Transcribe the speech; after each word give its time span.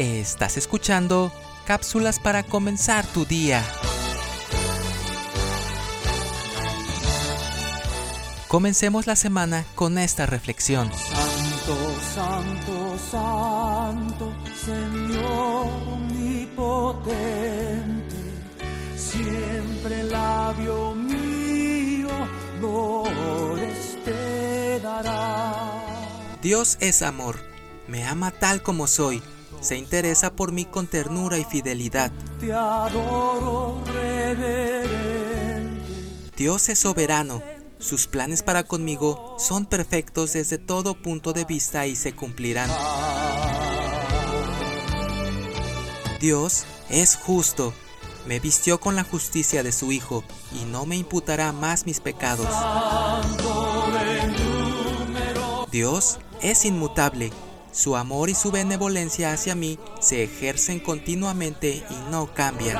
Estás 0.00 0.56
escuchando 0.56 1.30
cápsulas 1.66 2.18
para 2.18 2.42
comenzar 2.42 3.04
tu 3.04 3.26
día. 3.26 3.62
Comencemos 8.48 9.06
la 9.06 9.14
semana 9.14 9.66
con 9.74 9.98
esta 9.98 10.24
reflexión. 10.24 10.90
Santo, 10.90 11.76
santo, 12.14 12.96
santo, 13.10 14.32
Señor 14.64 15.66
omnipotente, 15.92 16.56
siempre 18.96 20.04
labio 20.04 20.94
mío 20.94 22.08
dolores 22.58 23.98
te 24.02 24.80
dará. 24.80 25.74
Dios 26.40 26.78
es 26.80 27.02
amor, 27.02 27.38
me 27.86 28.06
ama 28.06 28.30
tal 28.30 28.62
como 28.62 28.86
soy, 28.86 29.22
se 29.60 29.76
interesa 29.76 30.34
por 30.34 30.52
mí 30.52 30.64
con 30.64 30.86
ternura 30.86 31.38
y 31.38 31.44
fidelidad. 31.44 32.10
Te 32.40 32.52
adoro, 32.52 33.82
reverente. 33.86 35.00
Dios 36.36 36.68
es 36.68 36.78
soberano, 36.78 37.42
sus 37.78 38.06
planes 38.06 38.42
para 38.42 38.64
conmigo 38.64 39.36
son 39.38 39.66
perfectos 39.66 40.34
desde 40.34 40.58
todo 40.58 40.94
punto 40.94 41.32
de 41.32 41.44
vista 41.44 41.86
y 41.86 41.96
se 41.96 42.14
cumplirán. 42.14 42.70
Dios 46.20 46.64
es 46.90 47.16
justo, 47.16 47.72
me 48.26 48.40
vistió 48.40 48.78
con 48.80 48.96
la 48.96 49.04
justicia 49.04 49.62
de 49.62 49.72
su 49.72 49.92
Hijo 49.92 50.24
y 50.52 50.66
no 50.66 50.84
me 50.84 50.96
imputará 50.96 51.52
más 51.52 51.86
mis 51.86 52.00
pecados. 52.00 52.48
Dios 55.70 56.18
es 56.42 56.64
inmutable, 56.66 57.32
su 57.72 57.96
amor 57.96 58.30
y 58.30 58.34
su 58.34 58.50
benevolencia 58.50 59.32
hacia 59.32 59.54
mí 59.54 59.78
se 60.00 60.24
ejercen 60.24 60.80
continuamente 60.80 61.84
y 61.88 62.10
no 62.10 62.32
cambian. 62.32 62.78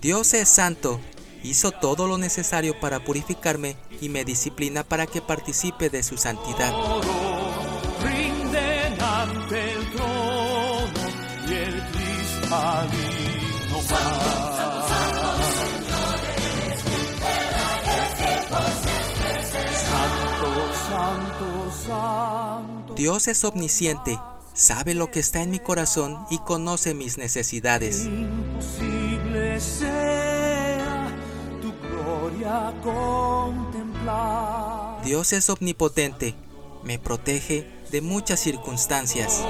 Dios 0.00 0.34
es 0.34 0.48
santo, 0.48 1.00
hizo 1.42 1.70
todo 1.70 2.06
lo 2.06 2.18
necesario 2.18 2.78
para 2.80 3.04
purificarme 3.04 3.76
y 4.00 4.08
me 4.08 4.24
disciplina 4.24 4.82
para 4.84 5.06
que 5.06 5.22
participe 5.22 5.90
de 5.90 6.02
su 6.02 6.16
santidad. 6.16 6.72
Dios 22.94 23.26
es 23.28 23.44
omnisciente, 23.44 24.18
sabe 24.54 24.94
lo 24.94 25.10
que 25.10 25.20
está 25.20 25.42
en 25.42 25.50
mi 25.50 25.58
corazón 25.58 26.26
y 26.30 26.38
conoce 26.38 26.94
mis 26.94 27.18
necesidades. 27.18 28.04
Imposible 28.04 29.58
sea 29.60 31.08
tu 31.60 31.72
gloria 31.88 32.72
contemplar. 32.82 33.72
Dios 35.04 35.32
es 35.32 35.50
omnipotente, 35.50 36.34
me 36.84 36.98
protege 36.98 37.68
de 37.90 38.00
muchas 38.00 38.40
circunstancias. 38.40 39.42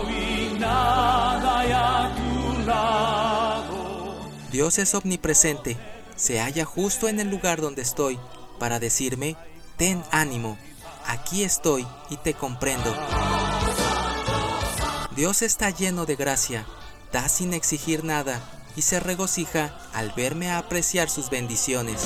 Dios 4.51 4.79
es 4.79 4.95
omnipresente, 4.95 5.77
se 6.17 6.41
halla 6.41 6.65
justo 6.65 7.09
en 7.09 7.21
el 7.21 7.31
lugar 7.31 7.61
donde 7.61 7.83
estoy 7.83 8.19
para 8.59 8.79
decirme, 8.79 9.37
ten 9.77 10.03
ánimo, 10.11 10.57
aquí 11.13 11.45
estoy 11.45 11.87
y 12.11 12.17
te 12.17 12.35
comprendo. 12.35 12.93
Dios 15.15 15.43
está 15.43 15.71
lleno 15.71 16.07
de 16.07 16.17
gracia, 16.17 16.67
da 17.13 17.29
sin 17.29 17.53
exigir 17.53 18.03
nada 18.03 18.41
y 18.77 18.83
se 18.83 18.99
regocija 18.99 19.79
al 19.93 20.13
verme 20.13 20.51
apreciar 20.51 21.11
sus 21.11 21.29
bendiciones. 21.29 22.05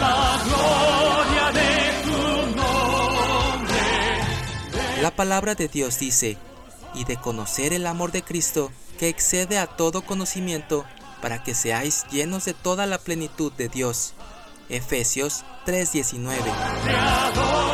La 0.00 0.40
gloria 0.44 1.52
de 1.52 2.02
tu 2.04 2.56
nombre. 2.56 3.76
La 5.02 5.10
palabra 5.14 5.54
de 5.54 5.68
Dios 5.68 5.98
dice, 5.98 6.38
y 6.94 7.04
de 7.04 7.18
conocer 7.18 7.74
el 7.74 7.86
amor 7.86 8.10
de 8.10 8.22
Cristo 8.22 8.72
que 8.98 9.10
excede 9.10 9.58
a 9.58 9.66
todo 9.66 10.00
conocimiento, 10.00 10.86
para 11.20 11.42
que 11.42 11.54
seáis 11.54 12.06
llenos 12.10 12.46
de 12.46 12.54
toda 12.54 12.86
la 12.86 12.96
plenitud 12.98 13.52
de 13.52 13.68
Dios. 13.68 14.14
Efesios 14.70 15.44
3:19. 15.66 17.65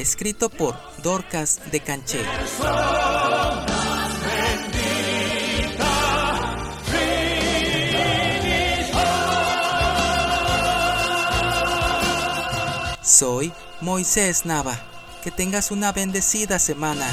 Escrito 0.00 0.48
por 0.48 0.74
Dorcas 1.02 1.60
de 1.70 1.80
Canché. 1.80 2.24
Soy 13.02 13.52
Moisés 13.82 14.46
Nava. 14.46 14.80
Que 15.22 15.30
tengas 15.30 15.70
una 15.70 15.92
bendecida 15.92 16.58
semana. 16.58 17.06